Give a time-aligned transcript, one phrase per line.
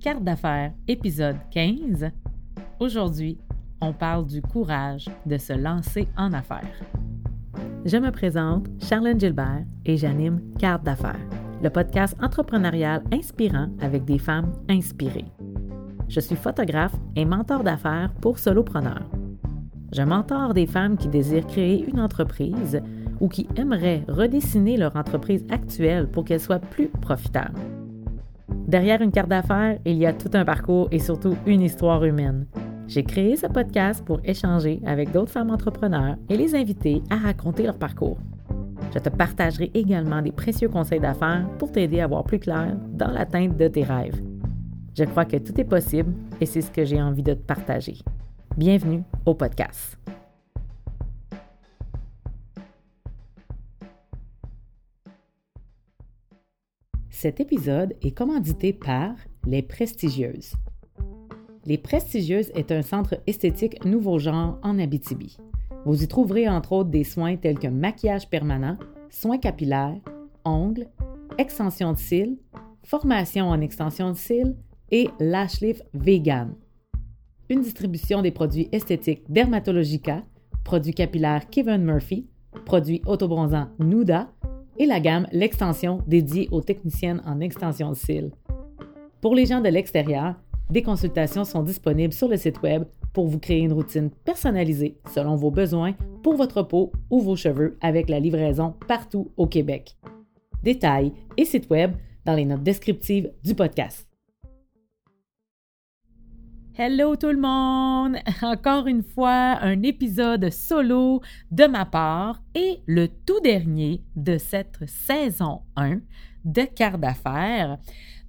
[0.00, 2.10] Carte d'affaires, épisode 15.
[2.78, 3.36] Aujourd'hui,
[3.82, 6.80] on parle du courage de se lancer en affaires.
[7.84, 11.20] Je me présente, Charlène Gilbert, et j'anime Carte d'affaires,
[11.62, 15.26] le podcast entrepreneurial inspirant avec des femmes inspirées.
[16.08, 19.10] Je suis photographe et mentor d'affaires pour solopreneurs.
[19.92, 22.80] Je mentor des femmes qui désirent créer une entreprise
[23.20, 27.60] ou qui aimeraient redessiner leur entreprise actuelle pour qu'elle soit plus profitable.
[28.70, 32.46] Derrière une carte d'affaires, il y a tout un parcours et surtout une histoire humaine.
[32.86, 37.64] J'ai créé ce podcast pour échanger avec d'autres femmes entrepreneurs et les inviter à raconter
[37.64, 38.18] leur parcours.
[38.94, 43.10] Je te partagerai également des précieux conseils d'affaires pour t'aider à voir plus clair dans
[43.10, 44.22] l'atteinte de tes rêves.
[44.96, 47.98] Je crois que tout est possible et c'est ce que j'ai envie de te partager.
[48.56, 49.98] Bienvenue au podcast.
[57.20, 59.12] Cet épisode est commandité par
[59.46, 60.54] Les Prestigieuses.
[61.66, 65.36] Les Prestigieuses est un centre esthétique nouveau genre en Abitibi.
[65.84, 68.78] Vous y trouverez entre autres des soins tels que maquillage permanent,
[69.10, 70.00] soins capillaires,
[70.46, 70.88] ongles,
[71.36, 72.38] extension de cils,
[72.84, 74.56] formation en extension de cils
[74.90, 76.54] et lash lift vegan.
[77.50, 80.24] Une distribution des produits esthétiques Dermatologica,
[80.64, 82.30] produits capillaires Kevin Murphy,
[82.64, 84.30] produits autobronzants Nuda
[84.78, 88.32] et la gamme L'extension dédiée aux techniciennes en extension de cils.
[89.20, 90.34] Pour les gens de l'extérieur,
[90.70, 95.36] des consultations sont disponibles sur le site web pour vous créer une routine personnalisée selon
[95.36, 99.96] vos besoins pour votre peau ou vos cheveux avec la livraison partout au Québec.
[100.62, 101.92] Détails et site web
[102.24, 104.09] dans les notes descriptives du podcast.
[106.82, 108.16] Hello tout le monde!
[108.42, 114.78] Encore une fois, un épisode solo de ma part et le tout dernier de cette
[114.86, 115.98] saison 1
[116.46, 117.76] de Quart d'affaires.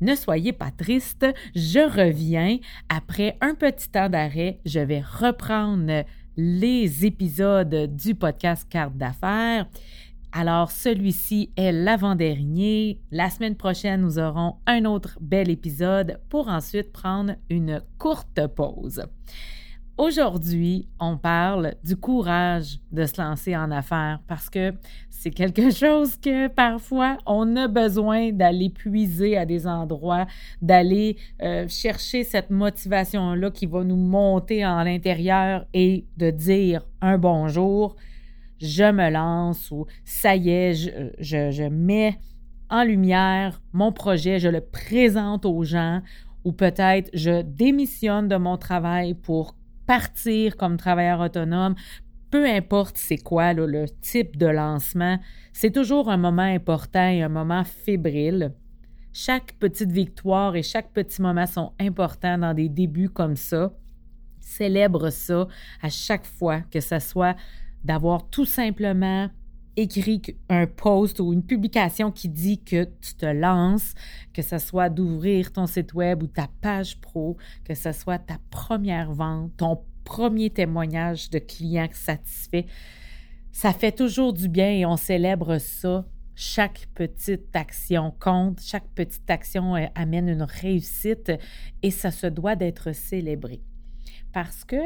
[0.02, 2.58] Ne soyez pas triste, je reviens.
[2.90, 6.04] Après un petit temps d'arrêt, je vais reprendre
[6.36, 9.66] les épisodes du podcast Carte d'affaires.
[10.33, 13.02] Alors, celui-ci est l'avant-dernier.
[13.11, 19.03] La semaine prochaine, nous aurons un autre bel épisode pour ensuite prendre une courte pause.
[19.97, 24.73] Aujourd'hui, on parle du courage de se lancer en affaires parce que
[25.09, 30.27] c'est quelque chose que parfois on a besoin d'aller puiser à des endroits,
[30.61, 37.17] d'aller euh, chercher cette motivation-là qui va nous monter en l'intérieur et de dire un
[37.17, 37.98] bonjour
[38.61, 40.73] je me lance ou ça y est,
[41.20, 42.17] je, mets
[42.70, 46.02] en lumière mon projet, je le présente aux gens
[46.44, 49.55] ou peut-être je démissionne de mon travail pour
[49.86, 51.76] partir comme travailleur autonome.
[52.30, 55.20] Peu importe c'est quoi le type de lancement,
[55.52, 58.54] c'est toujours un moment important et un moment fébrile.
[59.14, 63.73] Chaque petite victoire et chaque petit moment sont importants dans des débuts comme ça.
[64.39, 65.48] Célèbre ça
[65.82, 67.36] à chaque fois, que ce soit
[67.83, 69.30] d'avoir tout simplement
[69.77, 73.93] écrit un post ou une publication qui dit que tu te lances,
[74.33, 78.37] que ce soit d'ouvrir ton site web ou ta page pro, que ce soit ta
[78.49, 82.65] première vente, ton premier témoignage de client satisfait.
[83.52, 86.05] Ça fait toujours du bien et on célèbre ça.
[86.36, 91.31] Chaque petite action compte, chaque petite action euh, amène une réussite
[91.83, 93.61] et ça se doit d'être célébré.
[94.33, 94.77] Parce que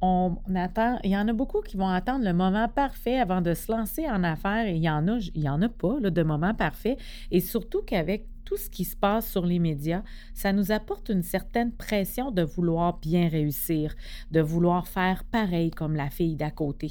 [0.00, 3.54] on attend, il y en a beaucoup qui vont attendre le moment parfait avant de
[3.54, 6.22] se lancer en affaires et il y en a, il y en a pas de
[6.22, 6.96] moment parfait.
[7.30, 10.02] Et surtout qu'avec tout ce qui se passe sur les médias,
[10.34, 13.94] ça nous apporte une certaine pression de vouloir bien réussir,
[14.30, 16.90] de vouloir faire pareil comme la fille d'à côté.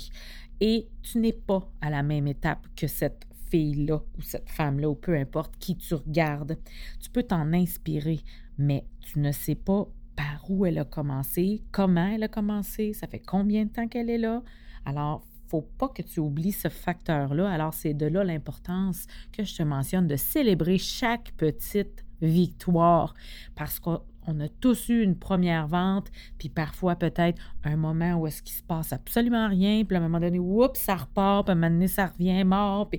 [0.60, 4.96] Et tu n'es pas à la même étape que cette fille-là ou cette femme-là, ou
[4.96, 6.58] peu importe qui tu regardes.
[7.00, 8.20] Tu peux t'en inspirer,
[8.58, 13.08] mais tu ne sais pas par où elle a commencé, comment elle a commencé, ça
[13.08, 14.44] fait combien de temps qu'elle est là.
[14.84, 17.50] Alors, faut pas que tu oublies ce facteur-là.
[17.50, 23.14] Alors, c'est de là l'importance que je te mentionne de célébrer chaque petite victoire
[23.56, 28.42] parce qu'on a tous eu une première vente, puis parfois peut-être un moment où est-ce
[28.42, 31.54] qu'il se passe absolument rien, puis à un moment donné, oups, ça repart, puis à
[31.54, 32.90] un moment donné, ça revient mort,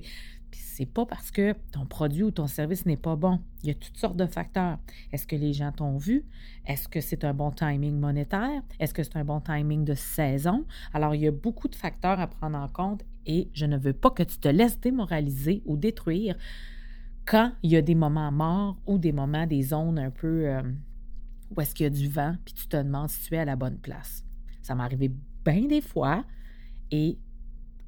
[0.51, 3.39] puis c'est pas parce que ton produit ou ton service n'est pas bon.
[3.63, 4.79] Il y a toutes sortes de facteurs.
[5.11, 6.25] Est-ce que les gens t'ont vu?
[6.65, 8.61] Est-ce que c'est un bon timing monétaire?
[8.79, 10.65] Est-ce que c'est un bon timing de saison?
[10.93, 13.93] Alors, il y a beaucoup de facteurs à prendre en compte et je ne veux
[13.93, 16.35] pas que tu te laisses démoraliser ou détruire
[17.25, 20.63] quand il y a des moments morts ou des moments, des zones un peu euh,
[21.55, 23.45] où est-ce qu'il y a du vent, puis tu te demandes si tu es à
[23.45, 24.23] la bonne place.
[24.63, 25.11] Ça m'est arrivé
[25.45, 26.25] bien des fois
[26.91, 27.19] et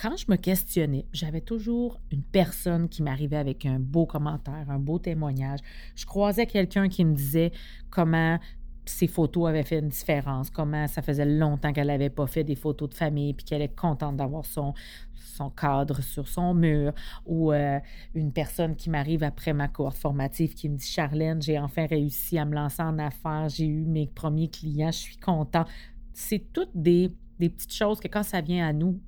[0.02, 4.80] quand je me questionnais, j'avais toujours une personne qui m'arrivait avec un beau commentaire, un
[4.80, 5.60] beau témoignage.
[5.96, 7.52] Je croisais quelqu'un qui me disait
[7.92, 8.40] comment
[8.84, 12.56] ses photos avaient fait une différence, comment ça faisait longtemps qu'elle n'avait pas fait des
[12.56, 14.74] photos de famille, puis qu'elle est contente d'avoir son,
[15.14, 16.94] son cadre sur son mur,
[17.28, 17.80] ou euh,
[18.16, 22.40] une personne qui m'arrive après ma cohorte formative qui me dit Charlène, j'ai enfin réussi
[22.40, 25.66] à me lancer en affaires, j'ai eu mes premiers clients, je suis content.
[26.12, 29.00] C'est toutes des, des petites choses que quand ça vient à nous,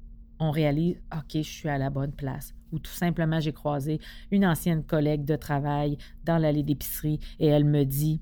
[0.43, 2.53] on réalise OK, je suis à la bonne place.
[2.71, 3.99] Ou tout simplement, j'ai croisé
[4.31, 8.21] une ancienne collègue de travail dans l'allée d'épicerie et elle me dit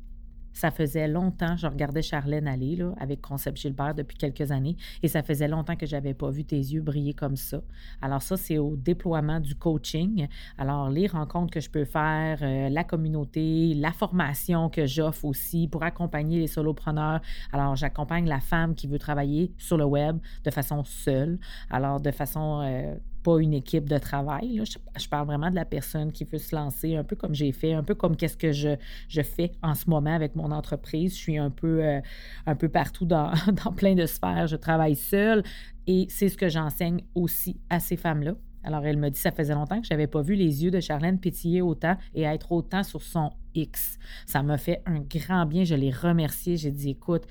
[0.53, 5.23] ça faisait longtemps, je regardais Charlène aller avec Concept Gilbert depuis quelques années, et ça
[5.23, 7.61] faisait longtemps que je n'avais pas vu tes yeux briller comme ça.
[8.01, 10.27] Alors ça, c'est au déploiement du coaching.
[10.57, 15.67] Alors les rencontres que je peux faire, euh, la communauté, la formation que j'offre aussi
[15.67, 17.21] pour accompagner les solopreneurs.
[17.51, 21.39] Alors j'accompagne la femme qui veut travailler sur le web de façon seule,
[21.69, 24.61] alors de façon euh, pas une équipe de travail.
[24.65, 27.73] Je, parle vraiment de la personne qui veut se lancer, un peu comme j'ai fait,
[27.73, 28.75] un peu comme qu'est-ce que je,
[29.23, 31.13] fais en ce moment avec mon entreprise.
[31.13, 33.31] Je suis un peu, euh, partout dans,
[33.65, 34.47] dans, plein de sphères.
[34.47, 35.43] Je travaille seule
[35.87, 38.35] et c'est ce que j'enseigne aussi à ces femmes-là.
[38.63, 40.79] Alors, elle me dit, ça faisait longtemps que je n'avais pas vu les yeux de
[40.79, 43.97] Charlène pétiller autant et être autant sur son X.
[44.25, 45.63] Ça m'a fait un grand bien.
[45.63, 46.57] Je l'ai remercié.
[46.57, 47.23] J'ai dit, écoute,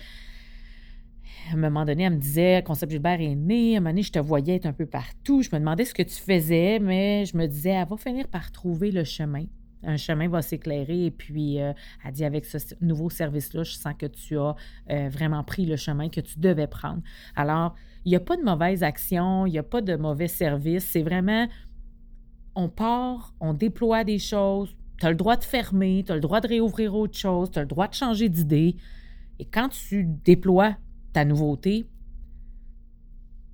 [1.50, 3.74] à un moment donné, elle me disait, Concept Gilbert est né.
[3.74, 5.42] À un moment donné, je te voyais être un peu partout.
[5.42, 8.52] Je me demandais ce que tu faisais, mais je me disais, elle va finir par
[8.52, 9.44] trouver le chemin.
[9.82, 11.06] Un chemin va s'éclairer.
[11.06, 11.72] Et puis, euh,
[12.04, 14.54] elle dit, avec ce nouveau service-là, je sens que tu as
[14.90, 17.02] euh, vraiment pris le chemin que tu devais prendre.
[17.34, 17.74] Alors,
[18.04, 20.84] il n'y a pas de mauvaise action, il n'y a pas de mauvais service.
[20.84, 21.48] C'est vraiment,
[22.54, 24.74] on part, on déploie des choses.
[24.98, 27.58] Tu as le droit de fermer, tu as le droit de réouvrir autre chose, tu
[27.58, 28.76] as le droit de changer d'idée.
[29.38, 30.76] Et quand tu déploies
[31.12, 31.86] ta nouveauté,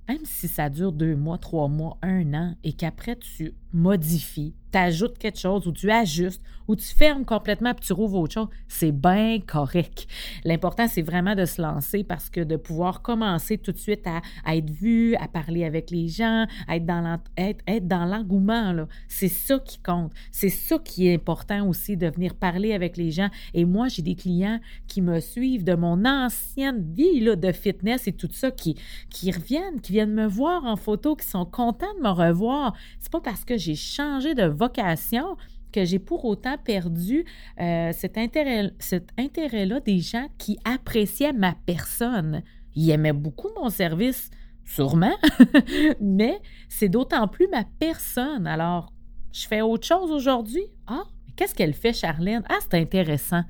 [0.07, 5.07] même si ça dure deux mois, trois mois, un an, et qu'après tu modifies, tu
[5.19, 8.91] quelque chose ou tu ajustes ou tu fermes complètement puis tu rouvres autre chose, c'est
[8.91, 10.05] bien correct.
[10.43, 14.55] L'important, c'est vraiment de se lancer parce que de pouvoir commencer tout de suite à,
[14.55, 19.59] être vu, à parler avec les gens, à être dans être, dans l'engouement, c'est ça
[19.59, 20.11] qui compte.
[20.31, 23.29] C'est ça qui est important aussi, de venir parler avec les gens.
[23.53, 28.07] Et moi, j'ai des clients qui me suivent de mon ancienne vie là, de fitness
[28.07, 28.75] et tout ça, qui,
[29.09, 32.75] qui reviennent, qui viennent me voir en photo, qui sont contents de me revoir.
[32.99, 35.35] C'est pas parce que j'ai changé de vocation
[35.71, 37.25] que j'ai pour autant perdu
[37.59, 42.41] euh, cet intérêt, cet intérêt-là des gens qui appréciaient ma personne.
[42.75, 44.29] Ils aimaient beaucoup mon service,
[44.65, 45.15] sûrement,
[46.01, 48.47] mais c'est d'autant plus ma personne.
[48.47, 48.91] Alors,
[49.33, 50.63] je fais autre chose aujourd'hui?
[50.87, 51.03] Ah,
[51.35, 52.43] qu'est-ce qu'elle fait, Charlène?
[52.49, 53.43] Ah, c'est intéressant.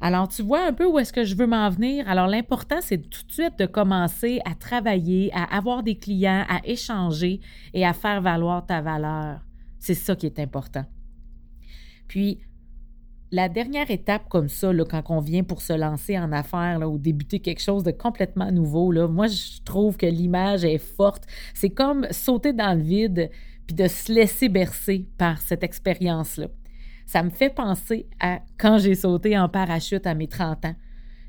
[0.00, 2.08] Alors, tu vois un peu où est-ce que je veux m'en venir?
[2.08, 6.60] Alors, l'important, c'est tout de suite de commencer à travailler, à avoir des clients, à
[6.64, 7.40] échanger
[7.72, 9.40] et à faire valoir ta valeur.
[9.78, 10.84] C'est ça qui est important.
[12.08, 12.40] Puis,
[13.30, 16.88] la dernière étape comme ça, là, quand on vient pour se lancer en affaires là,
[16.88, 21.24] ou débuter quelque chose de complètement nouveau, là, moi, je trouve que l'image est forte.
[21.52, 23.30] C'est comme sauter dans le vide
[23.66, 26.48] puis de se laisser bercer par cette expérience-là.
[27.06, 30.74] Ça me fait penser à quand j'ai sauté en parachute à mes 30 ans.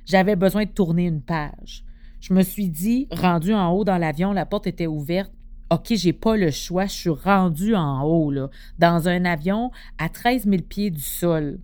[0.05, 1.83] J'avais besoin de tourner une page.
[2.21, 5.31] Je me suis dit, rendu en haut dans l'avion, la porte était ouverte,
[5.71, 10.09] OK, j'ai pas le choix, je suis rendu en haut, là, dans un avion à
[10.09, 11.59] 13 000 pieds du sol.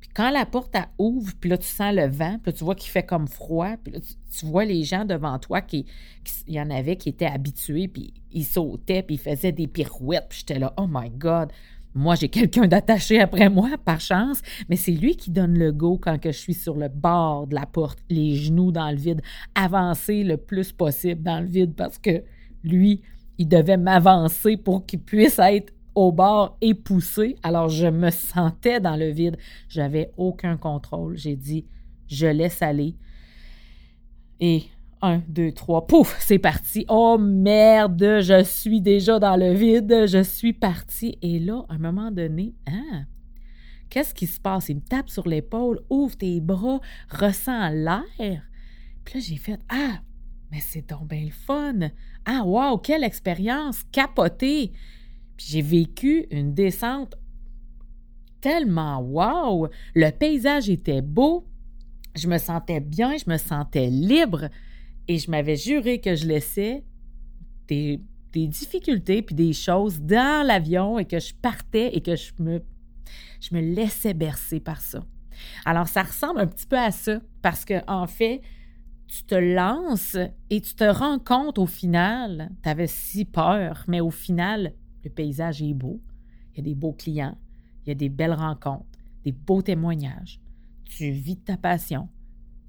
[0.00, 2.90] Puis quand la porte ouvre, puis là, tu sens le vent, puis tu vois qu'il
[2.90, 5.86] fait comme froid, puis là, tu, vois les gens devant toi, qui,
[6.46, 10.26] il y en avait qui étaient habitués, puis ils sautaient, puis ils faisaient des pirouettes,
[10.28, 11.50] puis j'étais là, oh my God!
[11.94, 15.96] Moi, j'ai quelqu'un d'attaché après moi, par chance, mais c'est lui qui donne le go
[15.96, 19.22] quand que je suis sur le bord de la porte, les genoux dans le vide,
[19.54, 22.24] avancer le plus possible dans le vide parce que
[22.64, 23.02] lui,
[23.38, 27.36] il devait m'avancer pour qu'il puisse être au bord et pousser.
[27.42, 29.36] Alors, je me sentais dans le vide.
[29.68, 31.16] J'avais aucun contrôle.
[31.16, 31.66] J'ai dit,
[32.08, 32.96] je laisse aller.
[34.40, 34.64] Et
[35.04, 36.84] un, deux, trois, pouf, c'est parti.
[36.88, 40.06] Oh merde, je suis déjà dans le vide.
[40.06, 41.18] Je suis parti.
[41.22, 43.02] Et là, à un moment donné, ah,
[43.90, 44.68] qu'est-ce qui se passe?
[44.68, 46.80] Il me tape sur l'épaule, ouvre tes bras,
[47.10, 48.42] ressens l'air.
[49.04, 50.00] Puis là, j'ai fait, ah,
[50.50, 51.90] mais c'est donc bien le fun.
[52.24, 54.72] Ah, wow, quelle expérience capotée.
[55.36, 57.16] Puis j'ai vécu une descente
[58.40, 59.68] tellement wow.
[59.94, 61.46] Le paysage était beau.
[62.14, 64.48] Je me sentais bien, je me sentais libre.
[65.08, 66.84] Et je m'avais juré que je laissais
[67.68, 68.00] des,
[68.32, 72.60] difficultés puis des choses dans l'avion et que je partais et que je me,
[73.52, 75.04] laissais bercer par ça.
[75.64, 78.40] Alors, ça ressemble un petit peu à ça parce que, en fait,
[79.06, 80.16] tu te lances
[80.50, 84.72] et tu te rends compte au final, tu avais si peur, mais au final,
[85.04, 86.00] le paysage est beau.
[86.52, 87.36] Il y a des beaux clients,
[87.84, 90.40] il y a des belles rencontres, des beaux témoignages.
[90.84, 92.08] Tu vis ta passion.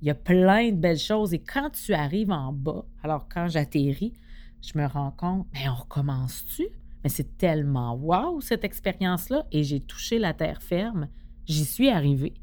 [0.01, 1.33] Il y a plein de belles choses.
[1.33, 4.13] Et quand tu arrives en bas, alors quand j'atterris,
[4.61, 6.67] je me rends compte, mais on recommence-tu?
[7.03, 9.45] Mais c'est tellement wow cette expérience-là.
[9.51, 11.07] Et j'ai touché la terre ferme.
[11.45, 12.33] J'y suis arrivée.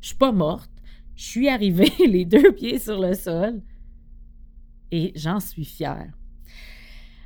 [0.00, 0.70] Je suis pas morte.
[1.16, 3.62] Je suis arrivée les deux pieds sur le sol.
[4.90, 6.12] Et j'en suis fière.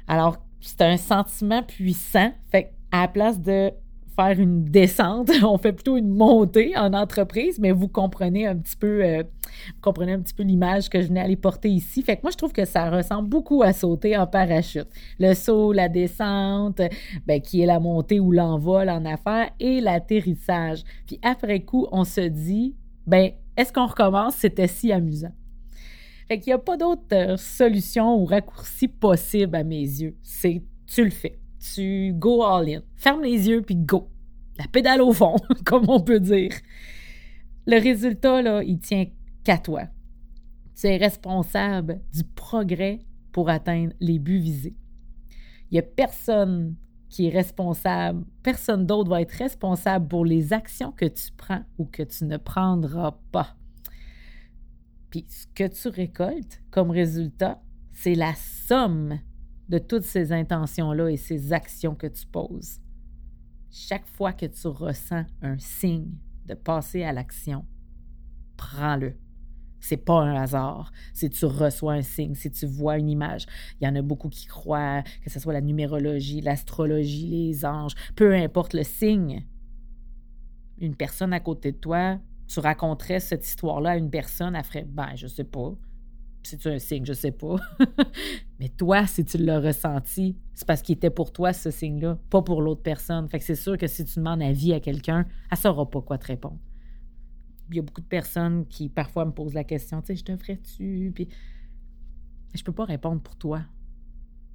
[0.07, 2.33] Alors, c'est un sentiment puissant.
[2.51, 3.73] Fait à la place de
[4.15, 5.31] faire une descente.
[5.43, 9.23] On fait plutôt une montée en entreprise, mais vous comprenez un petit peu, euh,
[9.81, 12.03] comprenez un petit peu l'image que je venais aller porter ici.
[12.03, 14.89] Fait que moi, je trouve que ça ressemble beaucoup à sauter en parachute.
[15.19, 16.81] Le saut, la descente,
[17.27, 20.83] ben, qui est la montée ou l'envol en affaires, et l'atterrissage.
[21.07, 22.75] Puis après coup, on se dit,
[23.07, 24.35] ben, est-ce qu'on recommence?
[24.37, 25.33] C'était si amusant.
[26.29, 30.17] Fait qu'il n'y a pas d'autre euh, solution ou raccourci possible à mes yeux.
[30.23, 31.39] C'est tu le fais
[31.75, 32.83] tu go all in.
[32.97, 34.09] Ferme les yeux puis go.
[34.59, 36.53] La pédale au fond, comme on peut dire.
[37.67, 39.07] Le résultat, là, il tient
[39.43, 39.85] qu'à toi.
[40.77, 43.01] Tu es responsable du progrès
[43.33, 44.77] pour atteindre les buts visés.
[45.71, 46.77] Il n'y a personne
[47.09, 51.85] qui est responsable, personne d'autre va être responsable pour les actions que tu prends ou
[51.85, 53.57] que tu ne prendras pas.
[55.11, 59.21] Puis ce que tu récoltes comme résultat, c'est la somme
[59.69, 62.81] de toutes ces intentions-là et ces actions que tu poses.
[63.71, 66.13] Chaque fois que tu ressens un signe
[66.47, 67.65] de passer à l'action,
[68.57, 69.17] prends-le.
[69.81, 70.93] C'est pas un hasard.
[71.13, 73.47] Si tu reçois un signe, si tu vois une image,
[73.81, 77.95] il y en a beaucoup qui croient que ce soit la numérologie, l'astrologie, les anges,
[78.15, 79.47] peu importe le signe.
[80.79, 84.87] Une personne à côté de toi, tu raconterais cette histoire-là à une personne, elle ferait
[84.89, 85.75] ben, je sais pas
[86.45, 87.57] c'est un signe, je sais pas.
[88.61, 92.43] Mais toi, si tu l'as ressenti, c'est parce qu'il était pour toi ce signe-là, pas
[92.43, 93.29] pour l'autre personne.
[93.29, 96.19] Fait que c'est sûr que si tu demandes avis à quelqu'un, elle saura pas quoi
[96.19, 96.59] te répondre.
[97.71, 100.25] Il y a beaucoup de personnes qui parfois me posent la question, tu sais, je
[100.25, 101.13] te ferais-tu?
[101.15, 101.29] Puis
[102.55, 103.63] je peux pas répondre pour toi.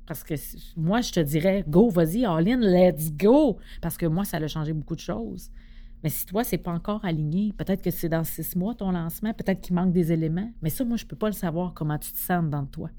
[0.06, 0.34] Parce que
[0.76, 3.58] moi, je te dirais, go, vas-y, all let's go.
[3.82, 5.52] Parce que moi, ça a changé beaucoup de choses.
[6.04, 9.34] Mais si toi, c'est pas encore aligné, peut-être que c'est dans six mois ton lancement,
[9.34, 10.50] peut-être qu'il manque des éléments.
[10.62, 12.90] Mais ça, moi, je peux pas le savoir comment tu te sens dans toi.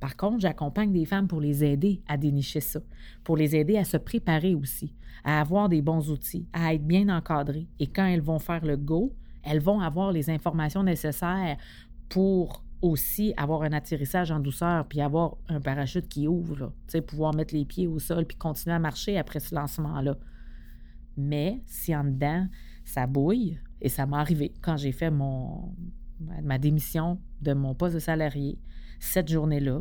[0.00, 2.80] Par contre, j'accompagne des femmes pour les aider à dénicher ça,
[3.22, 7.08] pour les aider à se préparer aussi, à avoir des bons outils, à être bien
[7.08, 7.68] encadrées.
[7.78, 11.56] Et quand elles vont faire le go, elles vont avoir les informations nécessaires
[12.08, 16.72] pour aussi avoir un atterrissage en douceur, puis avoir un parachute qui ouvre,
[17.06, 20.16] pouvoir mettre les pieds au sol, puis continuer à marcher après ce lancement-là.
[21.20, 22.46] Mais si en dedans,
[22.84, 28.00] ça bouille, et ça m'est arrivé quand j'ai fait ma démission de mon poste de
[28.00, 28.58] salarié,
[28.98, 29.80] cette journée-là,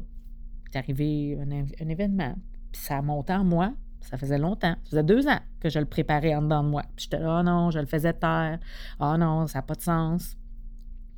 [0.71, 2.35] est arrivé un, événement,
[2.71, 3.73] puis ça monté en moi.
[4.01, 4.75] Ça faisait longtemps.
[4.85, 6.83] Ça faisait deux ans que je le préparais en dedans de moi.
[6.95, 8.57] Puis j'étais là, oh non, je le faisais taire.
[8.99, 10.37] Oh non, ça n'a pas de sens.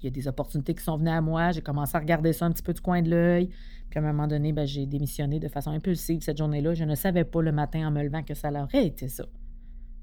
[0.02, 1.52] Il y a des opportunités qui sont venues à moi.
[1.52, 3.50] J'ai commencé à regarder ça un petit peu du coin de l'œil.
[3.92, 6.74] Puis à un moment donné, ben, j'ai démissionné de façon impulsive cette journée-là.
[6.74, 9.26] Je ne savais pas le matin en me levant que ça aurait été ça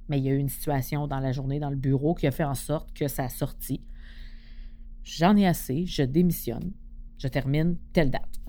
[0.08, 2.30] mais il y a eu une situation dans la journée dans le bureau qui a
[2.30, 3.80] fait en sorte que ça a sorti.
[5.04, 6.72] J'en ai assez, je démissionne,
[7.18, 8.40] je termine telle date.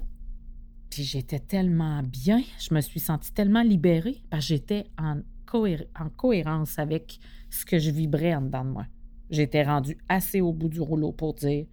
[0.89, 5.21] Puis j'étais tellement bien, je me suis sentie tellement libérée parce que j'étais en,
[5.53, 8.85] en cohérence avec ce que je vibrais en dedans de moi.
[9.29, 11.65] J'étais rendue assez au bout du rouleau pour dire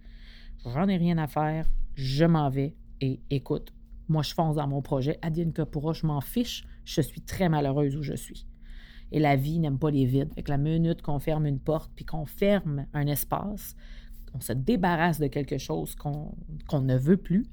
[0.63, 3.73] j'en ai rien à faire, je m'en vais et écoute,
[4.07, 5.17] moi je fonce dans mon projet.
[5.21, 8.45] Adine Kapura, je m'en fiche, je suis très malheureuse où je suis.
[9.11, 10.33] Et la vie n'aime pas les vides.
[10.33, 13.75] Fait que la minute qu'on ferme une porte puis qu'on ferme un espace,
[14.33, 17.45] on se débarrasse de quelque chose qu'on ne veut plus,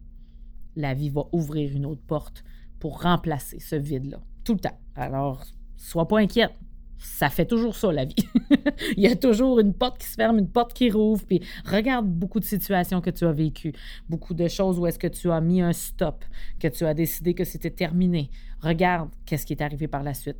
[0.76, 2.44] la vie va ouvrir une autre porte
[2.80, 4.20] pour remplacer ce vide-là.
[4.44, 4.78] Tout le temps.
[4.96, 5.44] Alors,
[5.76, 6.52] sois pas inquiète.
[6.98, 8.14] Ça fait toujours ça, la vie.
[8.96, 11.24] Il y a toujours une porte qui se ferme, une porte qui rouvre.
[11.26, 13.72] Puis regarde beaucoup de situations que tu as vécues,
[14.08, 16.24] beaucoup de choses où est-ce que tu as mis un stop,
[16.58, 18.30] que tu as décidé que c'était terminé.
[18.60, 20.38] Regarde qu'est-ce qui est arrivé par la suite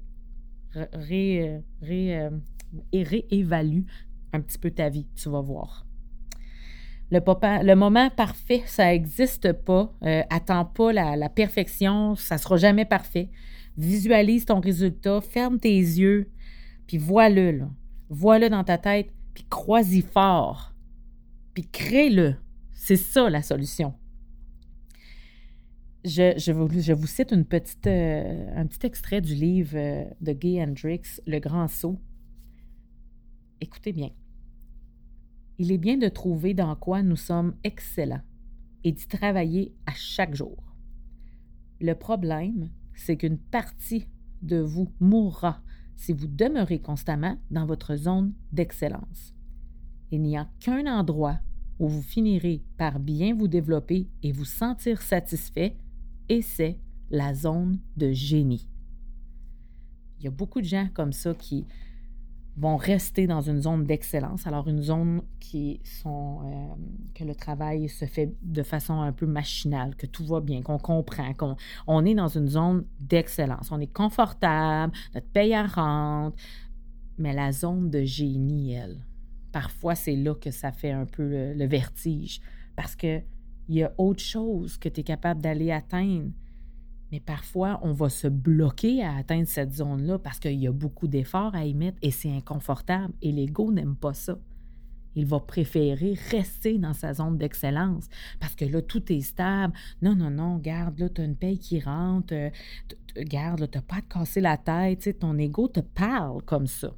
[0.92, 2.30] ré, ré, euh,
[2.92, 3.82] réévalue
[4.32, 5.86] un petit peu ta vie, tu vas voir.
[7.10, 7.20] Le,
[7.62, 9.92] le moment parfait, ça n'existe pas.
[10.02, 13.30] Euh, attends pas la, perfection, ça ne sera jamais parfait.
[13.76, 16.30] Visualise ton résultat, ferme tes yeux,
[16.86, 17.62] puis vois-le.
[18.08, 20.72] Vois-le dans ta tête, puis crois-y fort.
[21.54, 22.36] Puis crée-le.
[22.72, 23.94] C'est ça la solution.
[26.04, 31.66] Je, vous, cite euh, un petit extrait du livre euh, de Gay Hendrix, Le Grand
[31.66, 31.98] Saut.
[33.62, 34.10] Écoutez bien.
[35.56, 38.20] Il est bien de trouver dans quoi nous sommes excellents,
[38.84, 40.74] et d'y travailler à chaque jour.
[41.80, 44.06] Le problème, c'est qu'une partie
[44.42, 45.62] de vous mourra
[45.96, 49.32] si vous demeurez constamment dans votre zone d'excellence.
[50.10, 51.38] Il n'y a qu'un endroit
[51.78, 55.76] où vous finirez par bien vous développer et vous sentir satisfait,
[56.28, 56.78] et c'est
[57.10, 58.68] la zone de génie.
[60.18, 61.66] Il y a beaucoup de gens comme ça qui
[62.56, 64.46] vont rester dans une zone d'excellence.
[64.46, 66.74] Alors, une zone qui sont, euh,
[67.14, 70.78] que le travail se fait de façon un peu machinale, que tout va bien, qu'on
[70.78, 73.72] comprend, qu'on on est dans une zone d'excellence.
[73.72, 76.36] On est confortable, notre paye rentre,
[77.18, 79.04] mais la zone de génie, elle,
[79.50, 82.40] parfois, c'est là que ça fait un peu le, le vertige,
[82.76, 82.94] parce
[83.66, 86.30] qu'il y a autre chose que tu es capable d'aller atteindre
[87.14, 91.06] mais parfois, on va se bloquer à atteindre cette zone-là parce qu'il y a beaucoup
[91.06, 93.14] d'efforts à y mettre et c'est inconfortable.
[93.22, 94.36] Et l'ego n'aime pas ça.
[95.14, 98.08] Il va préférer rester dans sa zone d'excellence
[98.40, 99.72] parce que là, tout est stable.
[100.02, 102.34] Non, non, non, garde, là, tu as une paye qui rentre.
[102.34, 102.50] Euh,
[103.18, 105.20] garde, tu n'as pas à te casser la tête.
[105.20, 106.96] ton ego te parle comme ça.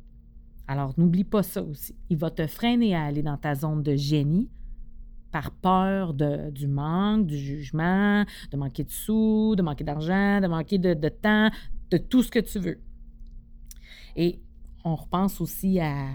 [0.67, 1.95] Alors, n'oublie pas ça aussi.
[2.09, 4.49] Il va te freiner à aller dans ta zone de génie
[5.33, 10.47] par peur de, du manque, du jugement, de manquer de sous, de manquer d'argent, de
[10.47, 11.51] manquer de, temps,
[11.91, 12.79] de tout ce que tu veux.
[14.17, 14.41] Et
[14.85, 16.07] on repense aussi à,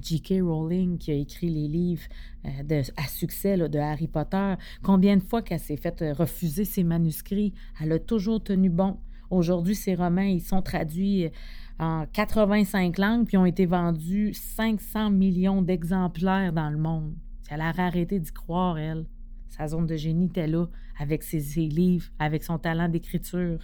[0.00, 0.40] J.K.
[0.40, 2.04] Rowling qui a écrit les livres
[2.46, 4.54] euh, de, à succès de Harry Potter.
[4.82, 8.96] Combien de fois qu'elle s'est fait euh, refuser ses manuscrits, elle a toujours tenu bon.
[9.28, 11.30] Aujourd'hui, ses romans, ils sont traduits euh,
[11.78, 17.14] en 85 langues puis ont été vendus 500 millions d'exemplaires dans le monde.
[17.50, 19.06] Elle a arrêté d'y croire, elle.
[19.48, 20.66] Sa zone de génie était là,
[20.98, 23.60] avec ses, livres, avec son talent d'écriture.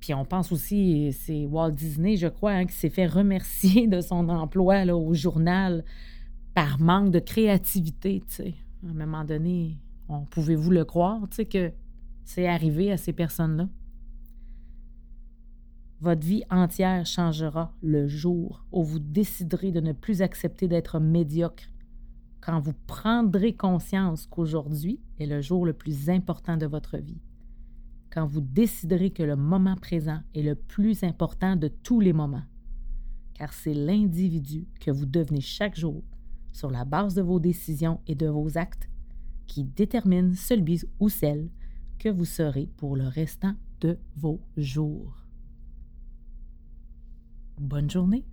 [0.00, 4.00] Puis on pense aussi, c'est Walt Disney, je crois, hein, qui s'est fait remercier de
[4.00, 5.84] son emploi au journal
[6.54, 8.22] par manque de créativité.
[8.84, 9.78] À un moment donné,
[10.30, 11.72] pouvez-vous le croire, que
[12.24, 13.68] c'est arrivé à ces personnes-là?
[16.00, 21.64] Votre vie entière changera le jour où vous déciderez de ne plus accepter d'être médiocre
[22.44, 27.22] quand vous prendrez conscience qu'aujourd'hui est le jour le plus important de votre vie,
[28.10, 32.44] quand vous déciderez que le moment présent est le plus important de tous les moments,
[33.32, 36.02] car c'est l'individu que vous devenez chaque jour
[36.52, 38.90] sur la base de vos décisions et de vos actes
[39.46, 41.48] qui détermine celui ou celle
[41.98, 45.16] que vous serez pour le restant de vos jours.
[47.58, 48.24] Bonne journée.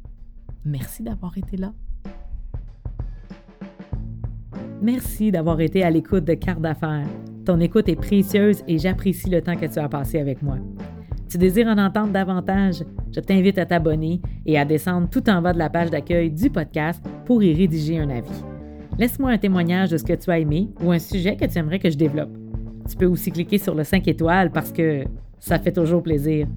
[0.66, 1.74] Merci d'avoir été là.
[4.82, 7.06] Merci d'avoir été à l'écoute de Carte d'affaires.
[7.46, 10.58] Ton écoute est précieuse et j'apprécie le temps que tu as passé avec moi.
[11.30, 12.84] Tu désires en entendre davantage?
[13.16, 16.50] Je t'invite à t'abonner et à descendre tout en bas de la page d'accueil du
[16.50, 18.44] podcast pour y rédiger un avis.
[18.98, 21.80] Laisse-moi un témoignage de ce que tu as aimé ou un sujet que tu aimerais
[21.80, 22.36] que je développe.
[22.90, 25.04] Tu peux aussi cliquer sur le 5 étoiles parce que
[25.38, 26.48] ça fait toujours plaisir.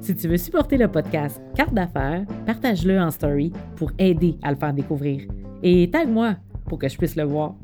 [0.00, 4.58] Si tu veux supporter le podcast Carte d'affaires, partage-le en story pour aider à le
[4.58, 5.22] faire découvrir.
[5.62, 6.36] Et tag-moi
[6.66, 7.54] pour que je puisse le voir.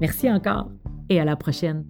[0.00, 0.70] Merci encore
[1.08, 1.84] et à la prochaine.